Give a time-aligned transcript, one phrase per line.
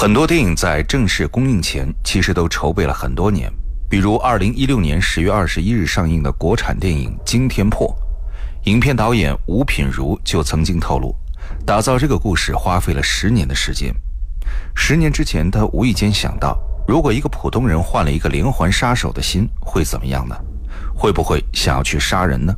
[0.00, 3.52] 很多电影在正式公映前，其实都筹备了很多年。
[3.86, 7.86] 比如，二零一六年十月二十一日上映的国产电影《惊天破》，
[8.70, 11.14] 影片导演吴品如就曾经透露，
[11.66, 13.94] 打造这个故事花费了十年的时间。
[14.74, 16.58] 十年之前，他无意间想到，
[16.88, 20.34] 如果一个普通人换了一个连环杀手的心，会怎么样呢？
[20.94, 22.54] 会不会想要去杀人呢？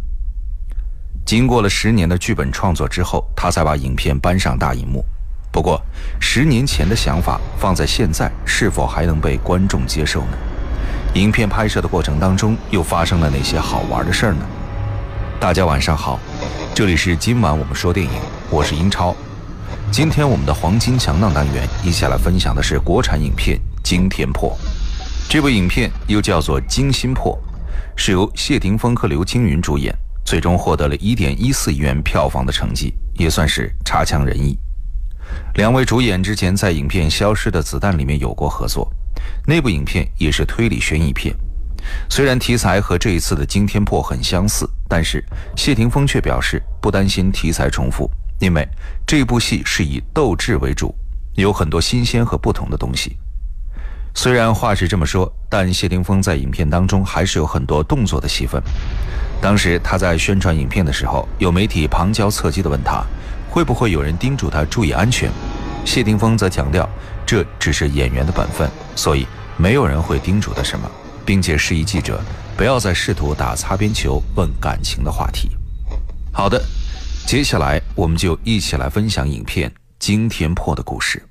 [1.27, 5.05] 经过了十年的剧本创作之后，他才把影片搬上大荧幕。
[5.53, 5.79] 不过，
[6.19, 10.39] 十年前的想法放在现在，是否还能被观众接受呢？
[11.15, 14.41] 影片拍摄的过程当中，又发生了哪些好玩的事儿呢？
[15.39, 16.19] 大家晚上好，
[16.75, 18.13] 这里是今晚我们说电影，
[18.49, 19.15] 我是英超。
[19.91, 24.51] 今天我们的黄金强档单元，一起来分享的是国产影片《惊天破》。
[25.29, 27.39] 这部影片又叫做《惊心破》，
[27.95, 34.57] 是由谢霆锋和刘青云主演，最终获得了一点一四亿元票房的成绩，也算是差强人意。
[35.55, 38.91] 两位主演之前在影片《消失的子弹》里面有过合作，
[39.47, 41.35] 那部影片也是推理悬疑片。
[42.09, 45.25] 虽然题材和这一次的《惊天破》很相似，但是
[45.57, 48.67] 谢霆锋却表示不担心题材重复，因为
[49.07, 50.95] 这部戏是以斗智为主，
[51.35, 53.17] 有很多新鲜和不同的东西。
[54.15, 58.63] 虽然话是这么说，但谢霆锋在影片当中还是有很多动作的戏份。
[59.41, 63.05] 当时他在宣传影片的时候，有媒体旁敲侧击地问他。
[63.53, 65.31] 会不会有人叮嘱他注意安全？
[65.85, 66.89] 谢霆锋则强调，
[67.27, 69.27] 这只是演员的本分，所以
[69.59, 70.91] 没有人会叮嘱他什么，
[71.27, 72.19] 并且示意记者
[72.57, 75.51] 不要再试图打擦边球、问感情的话题。
[76.33, 76.65] 好的，
[77.27, 79.69] 接下来我们就一起来分享影片
[79.99, 81.23] 《惊天破》的故事。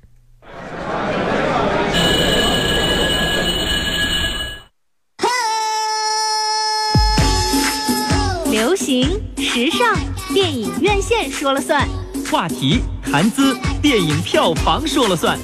[8.48, 9.96] 流行时尚，
[10.32, 11.88] 电影院线说了算。
[12.32, 15.36] 话题谈资，电影票房说了算；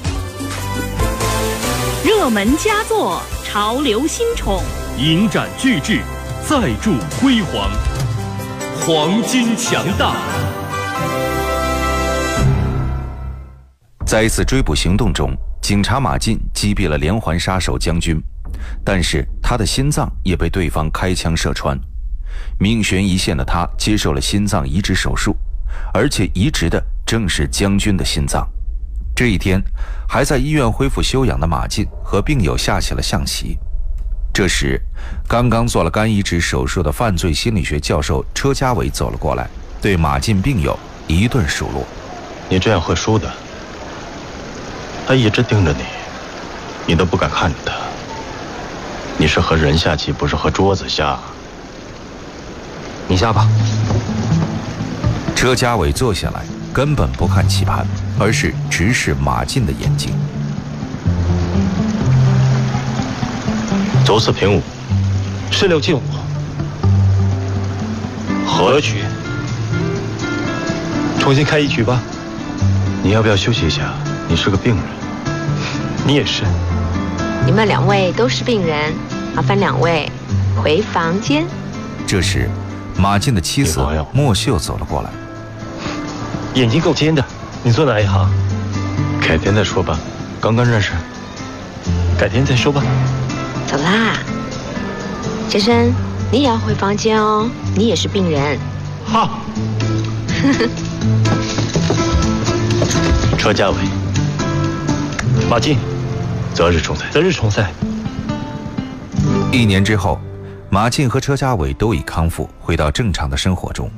[2.03, 4.63] 热门佳作，潮流新宠，
[4.97, 6.01] 影展巨制，
[6.49, 7.71] 再铸辉煌，
[8.81, 10.17] 黄金强大。
[14.07, 15.31] 在一次追捕行动中，
[15.61, 18.19] 警察马进击毙了连环杀手将军，
[18.83, 21.79] 但是他的心脏也被对方开枪射穿，
[22.59, 25.37] 命悬一线的他接受了心脏移植手术。
[25.93, 28.49] 而且移植的正是将军的心脏。
[29.15, 29.63] 这一天，
[30.09, 33.59] 还在医院恢复休养的马进和病友下起了象棋。
[34.33, 34.81] 这时，
[35.27, 39.49] 刚刚做了肝移植手术的犯罪心理学教授车家伟走了过来，
[39.83, 40.79] 对马进病友
[41.09, 41.85] 一顿数落
[42.49, 43.29] ：“你这样会输的。
[45.05, 45.83] 他一直盯着你，
[46.87, 47.73] 你都不敢看着他。
[49.17, 51.19] 你是和人下棋，不是和桌子下。
[53.09, 53.49] 你下吧。”
[55.39, 57.87] 车家伟坐下来，根本不看棋盘，
[58.19, 60.11] 而是直视马进的眼睛。
[64.05, 64.63] 走四平五，
[65.53, 66.03] 十六进五，
[68.45, 69.05] 和局。
[71.21, 72.03] 重新开一局吧。
[73.01, 73.93] 你要不要休息一下？
[74.29, 74.85] 你是个病人，
[76.05, 76.43] 你也是。
[77.47, 78.93] 你们两位都是病人，
[79.37, 80.11] 麻烦两位
[80.57, 81.47] 回房间。
[82.09, 82.51] 这时，
[82.97, 83.81] 马进的妻子
[84.13, 85.11] 莫秀走了过来。
[86.55, 87.25] 眼睛够尖的，
[87.63, 88.29] 你做哪一行？
[89.21, 89.99] 改天再说吧，
[90.41, 90.93] 刚刚认识。
[92.19, 92.83] 改天再说吧。
[93.67, 94.17] 走啦，
[95.49, 95.93] 先生，
[96.33, 98.59] 你也要回房间哦，你也是病人。
[99.05, 99.39] 好。
[103.39, 103.77] 车家伟，
[105.49, 105.79] 马进，
[106.55, 107.05] 择日重赛。
[107.13, 107.71] 择日重赛。
[109.53, 110.21] 一年之后，
[110.71, 113.89] 马进和车家伟都已康复，回到正常的生活中。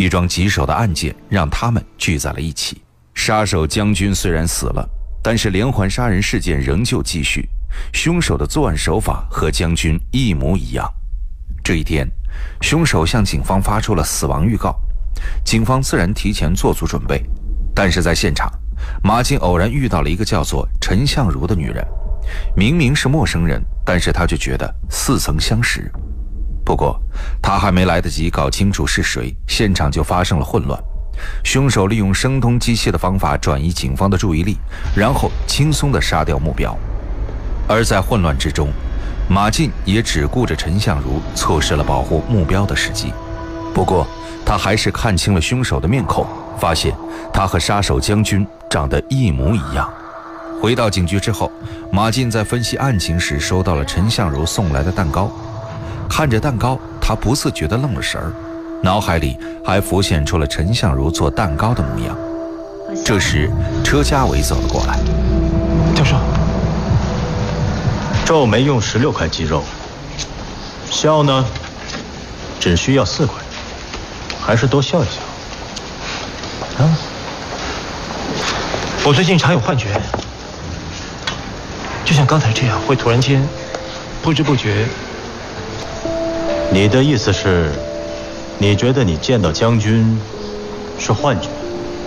[0.00, 2.80] 一桩棘手的案件让他们聚在了一起。
[3.12, 4.88] 杀手将军虽然死了，
[5.22, 7.46] 但是连环杀人事件仍旧继续。
[7.92, 10.90] 凶手的作案手法和将军一模一样。
[11.62, 12.10] 这一天，
[12.62, 14.74] 凶手向警方发出了死亡预告，
[15.44, 17.22] 警方自然提前做足准备。
[17.74, 18.50] 但是在现场，
[19.04, 21.86] 马进偶然遇到了一个叫做陈相如的女人，
[22.56, 25.92] 明明是陌生人，但是他却觉得似曾相识。
[26.70, 26.96] 不过，
[27.42, 30.80] 他还没来得及搞清楚是谁，现场就发生了混乱。
[31.42, 34.56] 凶手利用声东击西的方法转移警方的注意力，
[34.94, 36.72] 然后轻松地杀掉目标。
[37.66, 38.68] 而在混乱之中，
[39.28, 43.12] 马进也只顾着陈相如，错失了保护目标的时机。
[43.74, 44.06] 不过，
[44.46, 46.24] 他还是看清了凶手的面孔，
[46.56, 46.94] 发现
[47.32, 49.92] 他和杀手将军长得一模一样。
[50.62, 51.50] 回到警局之后，
[51.90, 55.28] 马进在分析案情时收到了陈相如送来的蛋糕。
[56.10, 58.32] 看着蛋糕，他不自觉地愣了神儿，
[58.82, 62.18] 脑海里还浮现出了陈相如做蛋糕的模样。
[63.04, 63.48] 这时，
[63.84, 64.98] 车家伟走了过来
[65.94, 66.16] ：“教授，
[68.26, 69.62] 皱眉用十六块肌肉，
[70.90, 71.44] 笑呢，
[72.58, 73.40] 只需要四块，
[74.44, 76.84] 还是多笑一笑。
[76.84, 76.90] 啊，
[79.04, 79.86] 我最近常有幻觉，
[82.04, 83.48] 就像刚才这样，会突然间
[84.20, 84.86] 不知不觉。
[86.72, 87.68] 你的意思是，
[88.58, 90.20] 你觉得你见到将军
[91.00, 91.48] 是幻觉？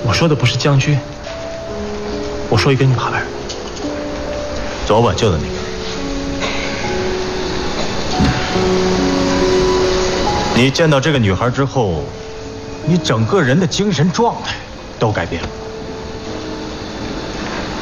[0.05, 0.97] 我说的不是将军，
[2.49, 3.21] 我说一个女孩，
[4.85, 5.53] 昨晚救的那个。
[10.55, 12.05] 你见到这个女孩之后，
[12.85, 14.55] 你整个人的精神状态
[14.97, 15.49] 都改变了。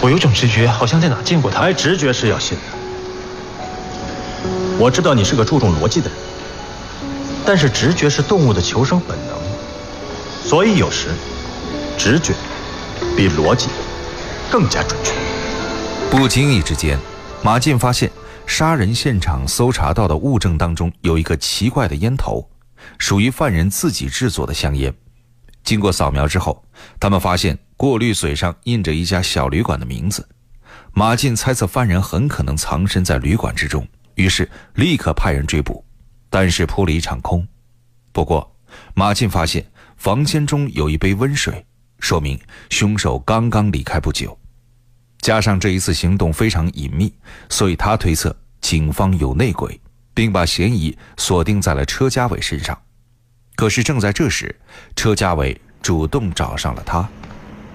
[0.01, 1.60] 我有种直觉，好像在哪见过她。
[1.62, 2.63] 哎，直觉是要信的。
[4.80, 6.18] 我知道你是个注重逻辑的人，
[7.45, 9.38] 但是直觉是动物的求生本能，
[10.43, 11.09] 所以有时
[11.97, 12.33] 直觉
[13.15, 13.67] 比逻辑
[14.51, 15.13] 更加准确。
[16.09, 16.99] 不经意之间，
[17.43, 18.11] 马进发现
[18.45, 22.47] 杀人现场搜查到的物证当中有一个奇怪的烟头。
[22.97, 24.91] 属于犯人自己制作的香烟，
[25.63, 26.63] 经过扫描之后，
[26.99, 30.27] 他们发现过滤嘴上印着一家小旅馆的名字。
[30.94, 35.85] 马进猜测犯人很可能藏身在旅馆之中，于是立刻派人追捕，
[36.31, 37.48] 但是扑了一场空。
[38.12, 38.51] 不过，
[38.95, 39.63] 马进发现
[39.98, 41.63] 房间中有一杯温水，
[42.00, 42.39] 说明
[42.72, 44.36] 凶手刚刚离开不久。
[45.19, 47.13] 加上这一次行动非常隐秘，
[47.50, 49.80] 所以他推测警方有内鬼。
[50.13, 52.78] 并把嫌疑锁定在了车家伟身上，
[53.56, 54.54] 可是正在这时，
[54.94, 57.07] 车家伟主动找上了他。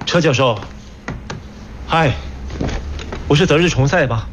[0.05, 0.61] 车教授，
[1.89, 2.15] 嗨，
[3.27, 4.29] 不是择日重赛吧？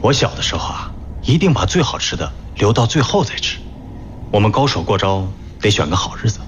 [0.00, 0.90] 我小的时候啊，
[1.22, 3.58] 一定把最好吃的留到最后再吃。
[4.30, 5.26] 我们高手过招
[5.60, 6.40] 得选个好日子。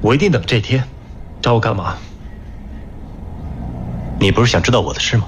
[0.00, 0.84] 我一定等这天。
[1.40, 1.94] 找我干嘛？
[4.18, 5.26] 你不是想知道我的事吗？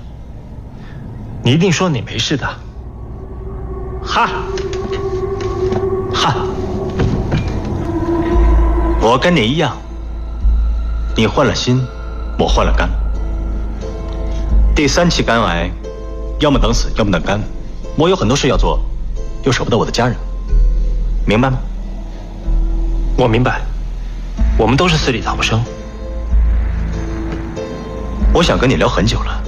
[1.44, 2.46] 你一定说你没事的。
[4.02, 4.28] 哈，
[6.12, 6.34] 哈，
[9.00, 9.76] 我跟你一样，
[11.16, 11.80] 你换了心，
[12.36, 12.90] 我换了肝。
[14.74, 15.70] 第三期肝癌，
[16.40, 17.40] 要么等死，要么等肝。
[17.96, 18.80] 我有很多事要做，
[19.42, 20.16] 又舍不得我的家人，
[21.26, 21.58] 明白吗？
[23.16, 23.60] 我明白，
[24.58, 25.62] 我们都是死里逃生。
[28.32, 29.42] 我想跟你聊很久了，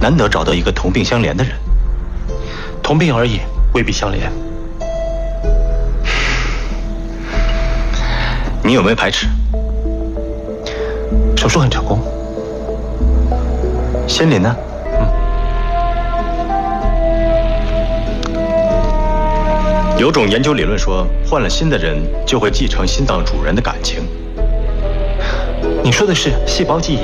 [0.00, 1.54] 难得找到一个同病相怜的人，
[2.82, 3.40] 同病而已。
[3.74, 4.32] 未必相连。
[8.62, 9.28] 你有没有排斥？
[11.36, 12.00] 手术很成功。
[14.08, 14.56] 心里呢？
[19.98, 24.04] 有种研究理论说，换了心的人就会继承心脏主人的感情。
[25.82, 27.00] 你说的是细胞记忆？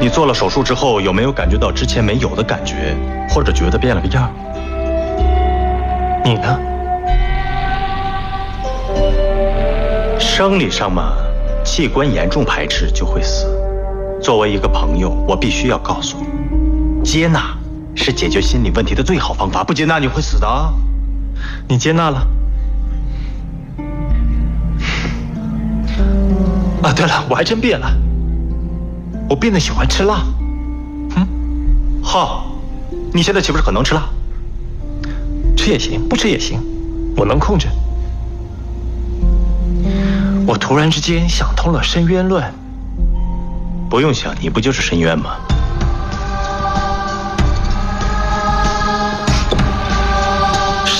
[0.00, 2.96] 你做了手术之后，有没有感觉到之前没有的感觉，
[3.28, 4.32] 或者觉得变了个样？
[6.24, 6.56] 你呢？
[10.20, 11.16] 生理上嘛，
[11.64, 13.46] 器官严重排斥就会死。
[14.22, 17.58] 作为一个朋友，我必须要告诉你，接纳
[17.96, 19.64] 是解决心理问题的最好方法。
[19.64, 20.46] 不接纳你会死的。
[21.68, 22.26] 你接纳了？
[26.82, 27.90] 啊，对了，我还真变了，
[29.28, 30.22] 我变得喜欢吃辣。
[31.16, 31.26] 嗯，
[32.02, 32.46] 好，
[33.12, 34.02] 你现在岂不是很能吃辣？
[35.56, 36.60] 吃也行，不吃也行，
[37.16, 37.68] 我能控制。
[40.46, 42.44] 我突然之间想通了深渊论。
[43.88, 45.36] 不用想，你不就是深渊吗？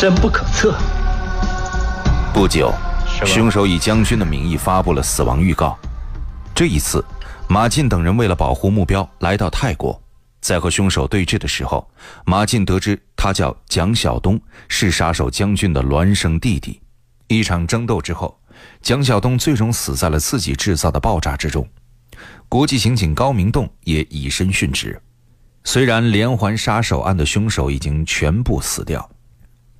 [0.04, 0.76] 深不可测。
[2.34, 2.70] 不久，
[3.24, 5.78] 凶手以将军的名义发布了死亡预告。
[6.54, 7.02] 这一次，
[7.48, 9.98] 马进等人为了保护目标，来到泰国。
[10.42, 11.90] 在和凶手对峙的时候，
[12.26, 16.82] 马进得知他叫蒋晓东，是杀手将军的孪生弟弟。
[17.28, 18.38] 一场争斗之后，
[18.82, 21.66] 蒋晓东最终死在了自己制造的爆炸之中。
[22.50, 25.00] 国际刑警高明栋也以身殉职。
[25.64, 29.08] 虽然连环杀手案的凶手已经全部死掉，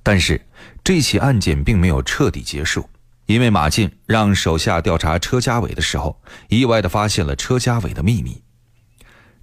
[0.05, 0.39] 但是
[0.83, 2.87] 这起案件并没有彻底结束，
[3.25, 6.15] 因为马进让手下调查车家伟的时候，
[6.47, 8.39] 意外的发现了车家伟的秘密。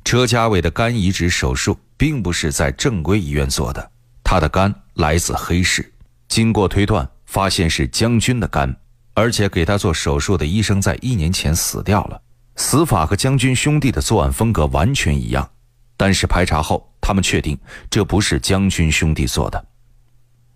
[0.05, 3.91] 车家伟的肝移植手术并不是在正规医院做的，
[4.23, 5.93] 他的肝来自黑市，
[6.29, 8.73] 经过推断发现是将军的肝，
[9.15, 12.23] 而且给他做手术的医生在一年前死掉了，
[12.55, 15.51] 死法和将军兄弟的作案风格完全一样，
[15.97, 17.59] 但是排查后他们确定
[17.91, 19.65] 这不是将军兄弟做的，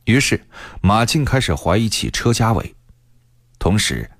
[0.06, 0.42] 于是
[0.80, 2.74] 马进开始怀疑起车家伟，
[3.60, 4.10] 同时，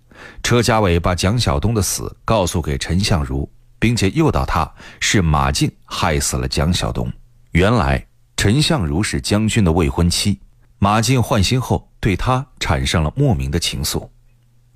[0.43, 3.51] 车家伟把蒋晓东的死告诉给陈相如。
[3.79, 4.69] 并且诱导他
[5.01, 7.13] 是马进害死了蒋晓东。
[7.53, 8.61] 原来陈。
[8.61, 10.41] 相如是将军的未婚妻，
[10.79, 14.09] 马进换心后对她产生了莫名的情愫，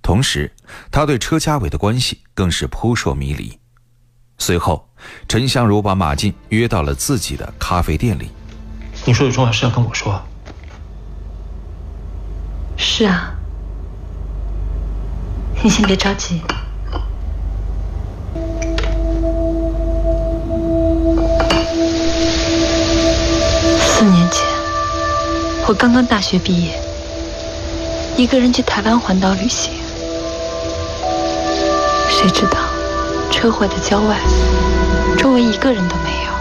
[0.02, 0.52] 同时
[0.92, 3.58] 他对车家伟的关系更是扑朔迷离。
[4.36, 4.88] 随后，
[5.26, 8.30] 陈相如把马进约到了自己的咖啡店里。
[9.06, 10.22] 你说有重要事要跟我说？
[12.82, 13.34] 是啊，
[15.62, 16.40] 你先别着急。
[23.82, 24.46] 四年前，
[25.68, 26.80] 我刚刚大学毕业，
[28.16, 29.74] 一个人去台湾环岛旅行，
[32.08, 32.58] 谁知道
[33.30, 34.16] 车祸在郊外，
[35.18, 36.32] 周围一个人都没有。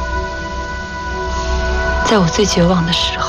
[2.06, 3.29] 在我最绝望的时候，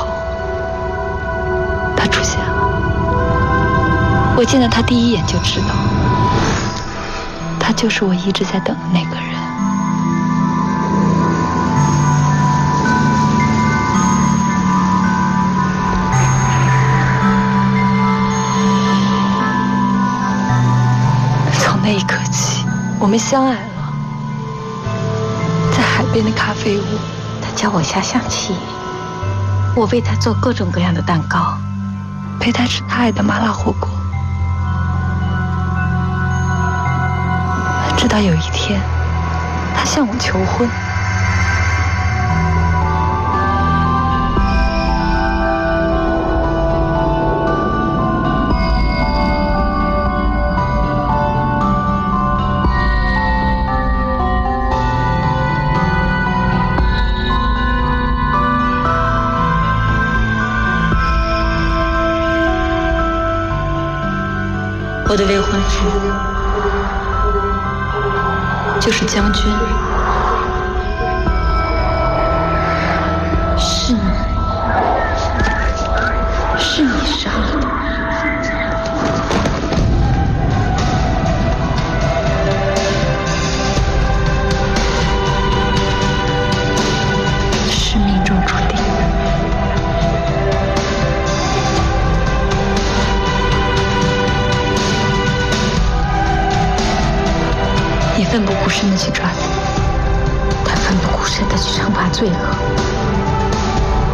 [4.41, 5.75] 我见到他第一眼就知道，
[7.61, 9.27] 他就是我一直在等的那个人。
[21.53, 22.65] 从那一刻起，
[22.99, 23.93] 我们相爱了，
[25.77, 26.85] 在海边的咖啡屋。
[27.43, 28.55] 他教我下象棋，
[29.77, 31.59] 我为他做各种各样的蛋糕，
[32.41, 34.00] 陪他吃他爱的麻辣火锅。
[38.01, 38.81] 直到有一天，
[39.77, 40.67] 他向我求婚。
[65.07, 66.30] 我的未婚夫
[68.81, 69.45] 就是将军，
[98.31, 99.25] 奋不顾身的去抓
[100.65, 102.35] 他，他奋不顾身的去惩罚罪恶，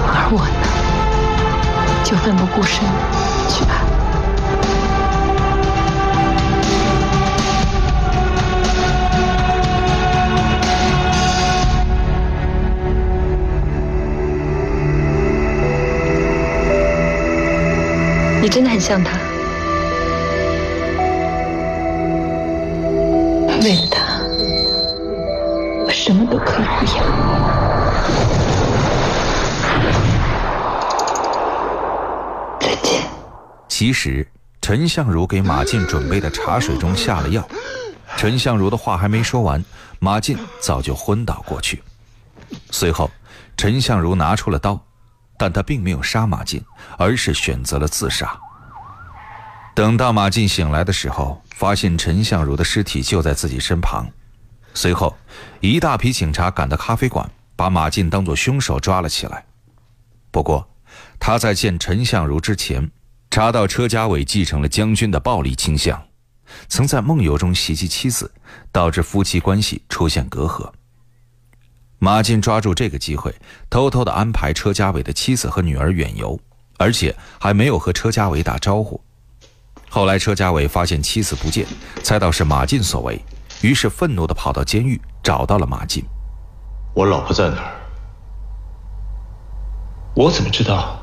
[0.08, 0.66] 而我呢，
[2.02, 2.80] 就奋不顾身
[3.50, 3.70] 去爱。
[18.40, 19.11] 你真的很像他，
[23.62, 23.96] 为了他，
[26.06, 27.02] 什么都可以不要。
[32.60, 33.02] 再见。
[33.68, 34.25] 其实，
[34.62, 37.44] 陈相如给马进准备的茶水中下了药。
[38.16, 39.64] 陈相如的话还没说完，
[39.98, 41.82] 马进早就昏倒过去。
[42.70, 43.10] 随后，
[43.56, 44.80] 陈相如拿出了刀。
[45.36, 46.64] 但他并没有杀马进，
[46.96, 48.38] 而是选择了自杀。
[49.75, 54.06] 等到马进醒来的时候，发现陈相如的尸体就在自己身旁。
[54.76, 55.16] 随后，
[55.61, 59.47] 一大批警察赶到咖啡馆，把马进当作凶手抓了起来。
[60.30, 60.68] 不过，
[61.18, 62.90] 他在见陈相如之前，
[63.30, 66.06] 查到车家伟继承了将军的暴力倾向，
[66.68, 68.30] 曾在梦游中袭击妻子，
[68.71, 70.71] 导致夫妻关系出现隔阂。
[71.99, 73.35] 马进抓住这个机会，
[73.71, 76.38] 偷偷的安排车家伟的妻子和女儿远游，
[76.76, 79.00] 而且还没有和车家伟打招呼。
[79.88, 81.66] 后来车家伟发现妻子不见，
[82.02, 83.18] 猜到是马进所为，
[83.66, 86.04] 于是愤怒的跑到监狱，找到了马进。
[86.94, 87.73] 我老婆在哪儿？
[90.14, 90.96] 我怎么知道？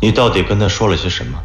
[0.00, 1.38] 你到底跟他说了些什么？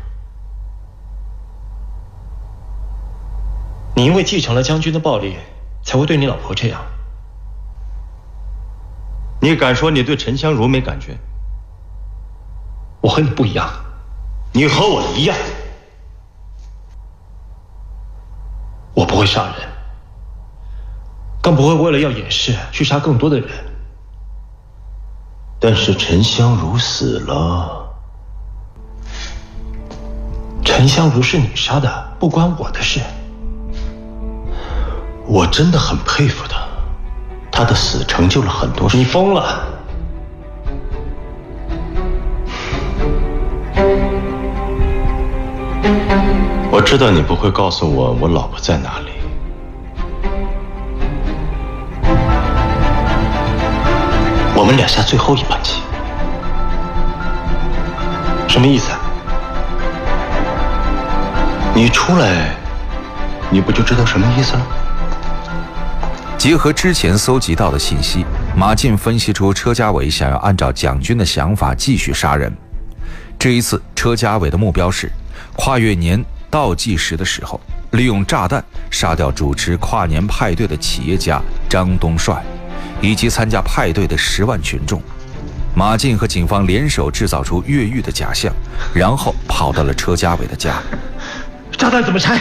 [3.93, 5.35] 你因为继承了将军的暴力，
[5.83, 6.81] 才会对你老婆这样。
[9.41, 11.17] 你敢说你对陈香如没感觉？
[13.01, 13.69] 我和你不一样，
[14.53, 15.35] 你和我一样。
[18.93, 19.53] 我不会杀人，
[21.41, 23.49] 更不会为了要掩饰去杀更多的人。
[25.59, 27.89] 但是陈香如死了，
[30.63, 32.99] 陈香如是你杀的，不关我的事。
[35.25, 36.61] 我真的很佩服他。
[37.51, 38.97] 他的死成就了很多事。
[38.97, 39.63] 你疯了！
[46.75, 49.11] 我知道你不会告诉我我老婆在哪里。
[54.55, 55.83] 我们俩下最后一盘棋，
[58.47, 58.89] 什么意思？
[61.75, 62.55] 你出来，
[63.51, 64.65] 你不就知道什么意思了？
[66.39, 68.25] 结合之前搜集到的信息，
[68.57, 72.51] 马进分析出车家伟想要按照蒋军的想法继续杀人。
[73.37, 75.11] 这一次，车家伟的目标是
[75.55, 77.59] 跨越年倒计时的时候，
[77.93, 82.43] 利用炸弹杀掉主持跨年派对的企业家张东帅，
[83.01, 85.01] 以及参加派对的十万群众。
[85.75, 88.53] 马进和警方联手制造出越狱的假象，
[88.93, 90.79] 然后跑到了车家伟的家。
[91.71, 92.39] 炸弹怎么拆？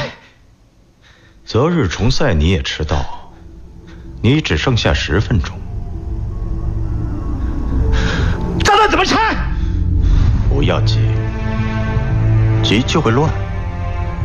[1.46, 3.32] 择日重赛你也迟到，
[4.20, 5.58] 你只剩下十分钟。
[8.62, 9.34] 炸弹怎么拆？
[10.50, 10.98] 不要急，
[12.62, 13.32] 急就会乱，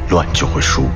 [0.10, 0.90] 乱就会输。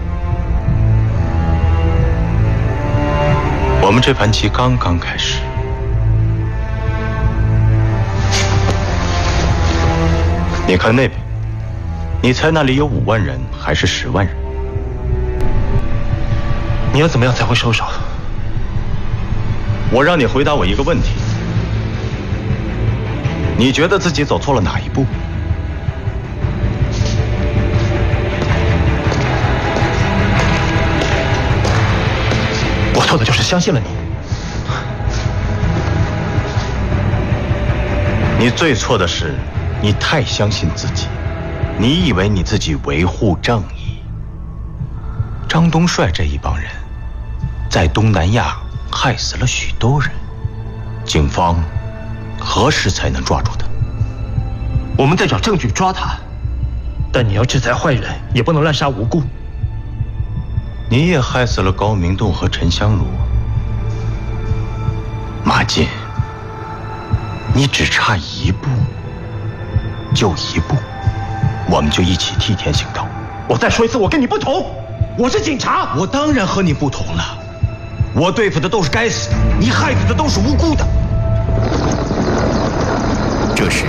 [3.82, 5.39] 我们这盘棋刚刚开始。
[10.65, 11.20] 你看那边，
[12.22, 14.34] 你猜那里有五万人还是十万人？
[16.94, 17.84] 你要怎么样才会收手？
[19.91, 21.10] 我让你回答我一个问题：
[23.58, 25.06] 你觉得自己走错了哪一步？
[33.12, 33.88] 错的就是相信了你。
[38.39, 39.36] 你最错的是，
[39.82, 41.08] 你太相信自己，
[41.77, 44.00] 你以为你自己维护正义。
[45.46, 46.72] 张东帅这一帮人，
[47.70, 48.56] 在东南亚
[48.89, 50.10] 害死了许多人，
[51.03, 51.62] 警方
[52.39, 53.65] 何时才能抓住他？
[54.98, 56.15] 我们在找证据抓他，
[57.12, 59.22] 但你要制裁坏人，也不能滥杀无辜。
[60.93, 63.05] 你也害死了高明栋和陈香茹，
[65.41, 65.88] 马进，
[67.54, 68.67] 你只差一步，
[70.13, 70.75] 就一步，
[71.69, 73.08] 我们就一起替天行道。
[73.47, 74.65] 我再说一次，我跟你不同，
[75.17, 75.95] 我是警察。
[75.95, 77.23] 我当然和你不同了，
[78.13, 80.86] 我对付的都是该死的，你害死的都是无辜的。
[83.56, 83.86] 这时，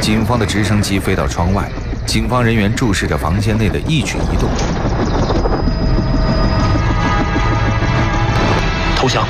[0.00, 1.68] 警方的直升机飞到窗外，
[2.06, 4.48] 警方人员注视着房间内的一举一动。
[8.98, 9.24] 投降！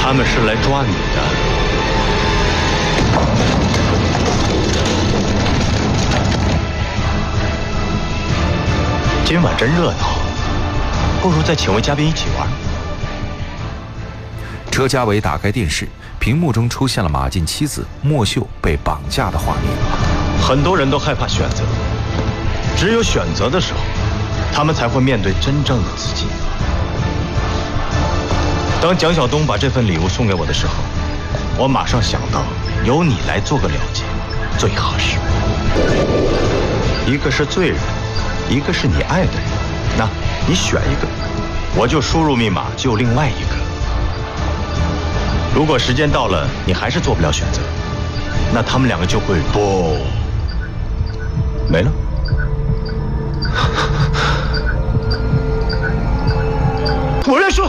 [0.00, 1.20] 他们是来抓你的。
[9.24, 10.14] 今晚真热闹，
[11.20, 12.46] 不如再请位嘉宾一起玩。
[14.70, 15.88] 车家伟打开电视，
[16.20, 19.64] 屏幕中出现了马进妻子莫秀被绑架的画面。
[20.40, 21.64] 很多人都害怕选择，
[22.76, 23.80] 只有选择的时候，
[24.54, 26.26] 他们才会面对真正的自己。
[28.84, 30.74] 当蒋晓东把这份礼物送给我的时候，
[31.56, 32.42] 我马上想到
[32.84, 34.02] 由你来做个了结，
[34.58, 35.16] 最合适。
[37.10, 37.78] 一个是罪人，
[38.50, 39.42] 一个是你爱的人，
[39.96, 40.06] 那
[40.46, 41.08] 你选一个，
[41.74, 43.56] 我就输入密码救另外一个。
[45.54, 47.62] 如果时间到了你还是做不了选择，
[48.52, 49.96] 那他们两个就会不
[51.70, 51.90] 没了。
[57.26, 57.64] 我认输。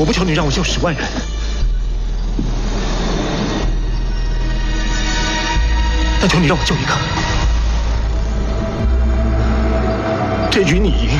[0.00, 1.06] 我不求你让我救十万人，
[6.18, 6.94] 但求你让我救一个。
[10.50, 11.10] 这局你赢，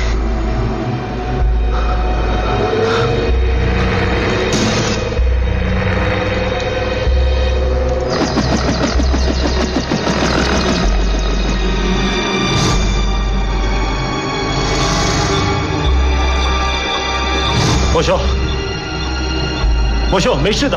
[17.92, 18.18] 我说。
[20.10, 20.76] 莫秀，没事的。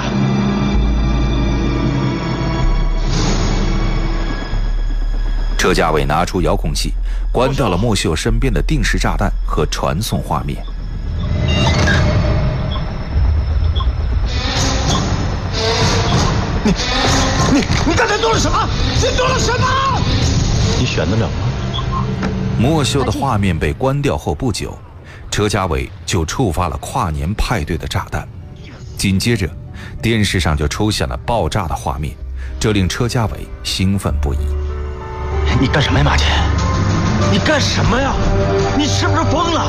[5.57, 6.93] 车家伟拿出遥控器，
[7.31, 10.63] 关掉了莫秀身边的定时炸弹和传送画面。
[16.63, 16.71] 你，
[17.53, 18.69] 你，你刚才做了什么？
[19.01, 19.67] 你做了什么？
[20.77, 22.05] 你选得了吗？
[22.59, 24.77] 莫秀的画面被关掉后不久，
[25.31, 28.27] 车家伟就触发了跨年派对的炸弹。
[29.03, 29.49] 紧接着，
[30.01, 32.15] 电视上就出现了爆炸的画面，
[32.57, 34.37] 这令车家伟兴奋不已。
[35.59, 36.23] 你干什么呀，马杰？
[37.29, 38.13] 你干什么呀？
[38.77, 39.59] 你是不是疯了？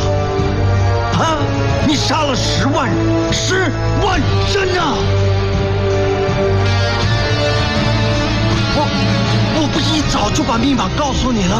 [1.18, 1.38] 啊！
[1.84, 3.54] 你杀了十万人，十
[4.04, 4.94] 万人啊！
[8.76, 8.86] 我
[9.56, 11.56] 我不一早就把密码告诉你了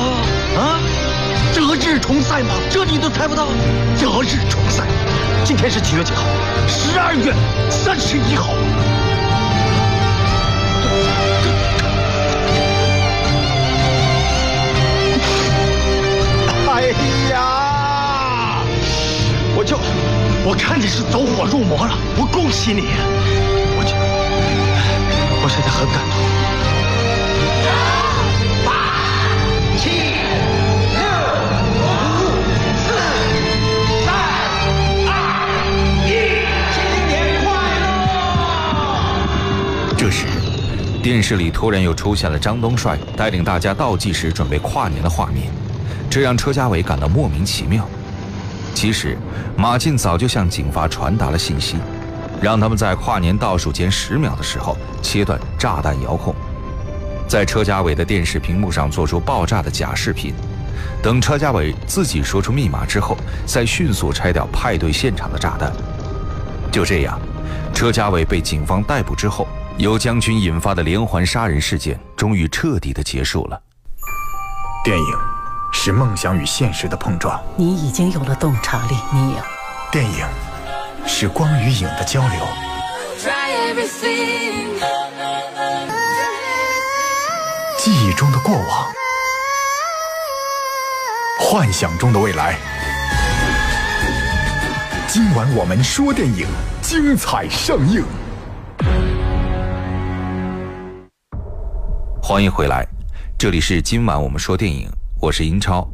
[0.61, 0.79] 啊？
[1.53, 2.55] 择日重赛吗？
[2.71, 3.49] 这你都猜不到？
[3.97, 4.85] 择日重赛，
[5.45, 6.25] 今天是几月几号？
[6.67, 7.35] 十二月
[7.71, 8.55] 三十一号。
[16.67, 16.89] 哎
[17.31, 18.63] 呀！
[19.55, 19.79] 我就
[20.45, 22.89] 我看你是走火入魔了，我恭喜你！
[23.77, 23.95] 我就
[25.43, 26.24] 我现在很感动。
[41.05, 45.53] 电视里突然又出现了张东帅带领大家倒计时准备跨年的画面，
[46.09, 47.87] 这让车家伟感到莫名其妙。
[48.75, 49.15] 其实，
[49.55, 51.77] 马进早就向警方传达了信息，
[52.41, 56.35] 让他们在跨年倒数前十秒的时候切断炸弹遥控，
[57.29, 60.33] 在车家伟的电视屏幕上做出爆炸的假视频。
[61.03, 63.15] 等车家伟自己说出密码之后，
[63.45, 65.71] 再迅速拆掉派对现场的炸弹。
[66.73, 67.21] 就这样，
[67.75, 73.61] 车家伟被警方逮捕之后，由将军引发的连环杀人事件终于彻底的结束了。
[74.85, 75.19] 电影
[75.73, 79.39] 是梦想与现实的碰撞，你已经有了洞察力，你有。
[79.91, 80.27] 电影
[81.07, 82.47] 是光与影的交流，
[87.79, 88.93] 记忆中的过往，
[91.41, 92.57] 幻想中的未来。
[95.07, 96.47] 今晚我们说电影，
[96.85, 98.05] 精彩上映。
[102.23, 102.87] 欢迎回来，
[103.39, 104.87] 这里是今晚我们说电影，
[105.19, 105.89] 我是英超。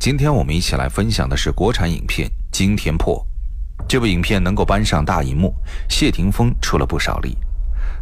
[0.00, 3.24] 今天我们一起来分享的是国产影片《惊天破》。
[3.88, 5.54] 这部影片能够搬上大荧幕，
[5.88, 7.38] 谢霆锋出了不少力。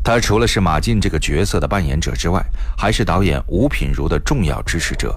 [0.02, 2.42] 他除了是马进这个角色的扮演者之外，
[2.74, 5.14] 还是导演吴品如的重要支持者。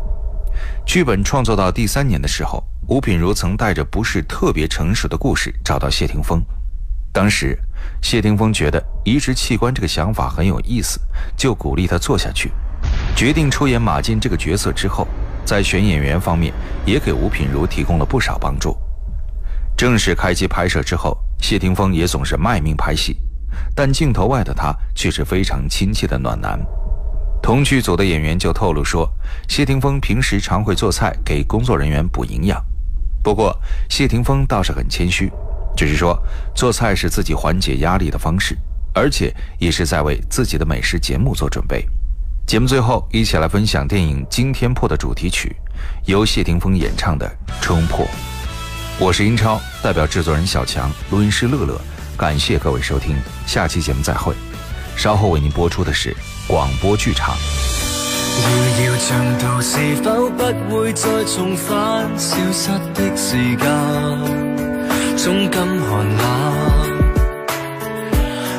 [0.85, 6.43] 剧本创作到第三年的时候，吴品如曾带着不是特别成熟的故事找到谢霆锋。
[7.13, 7.55] 当时，
[8.01, 10.99] 谢霆锋觉得移植器官这个想法很有意思，
[11.37, 12.51] 就鼓励他做下去。
[13.15, 15.07] 决定出演马进这个角色之后，
[15.45, 16.51] 在选演员方面
[16.87, 18.75] 也给吴品如提供了不少帮助。
[19.77, 23.15] 正式开机拍摄之后，谢霆锋也总是卖命拍戏，
[23.75, 26.59] 但镜头外的他却是非常亲切的暖男。
[27.43, 29.07] 同剧组的演员就透露说，
[29.47, 32.59] 谢霆锋平时常会做菜给工作人员补营养。
[33.21, 33.55] 不过，
[33.87, 35.31] 谢霆锋倒是很谦虚，
[35.75, 36.17] 只是说
[36.55, 38.57] 做菜是自己缓解压力的方式，
[38.93, 41.85] 而且也是在为自己的美食节目做准备。
[42.45, 45.55] 节目最后，一起来分享电影《惊天破》的主题曲，
[46.05, 47.25] 由谢霆锋演唱的
[47.63, 48.05] 《冲破》。
[48.99, 51.79] 我是英超，代表制作人小强，录音师乐乐，
[52.17, 53.15] 感谢各位收听，
[53.47, 54.33] 下期节目再会。
[54.95, 56.15] 稍后为您播出的是
[56.47, 57.35] 广播劇場。
[58.35, 58.45] 遙
[58.77, 64.72] 遙長途是否不會再重返消失的時間？
[65.17, 66.23] 中感寒冷。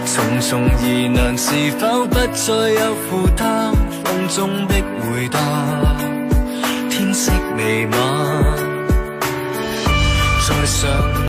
[0.06, 3.72] 重重疑难是否不再有负担？
[4.04, 5.38] 风中的回答，
[6.90, 7.96] 天色彌漫，
[10.46, 11.14] 再上。